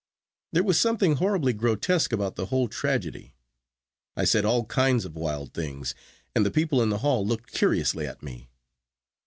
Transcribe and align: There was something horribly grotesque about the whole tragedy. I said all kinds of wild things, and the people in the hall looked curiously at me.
There 0.51 0.63
was 0.63 0.79
something 0.79 1.17
horribly 1.17 1.53
grotesque 1.53 2.11
about 2.11 2.35
the 2.35 2.47
whole 2.47 2.67
tragedy. 2.67 3.35
I 4.17 4.25
said 4.25 4.45
all 4.45 4.65
kinds 4.65 5.05
of 5.05 5.15
wild 5.15 5.53
things, 5.53 5.93
and 6.33 6.43
the 6.43 6.49
people 6.49 6.81
in 6.81 6.89
the 6.89 6.97
hall 7.05 7.23
looked 7.23 7.51
curiously 7.51 8.07
at 8.07 8.23
me. 8.23 8.49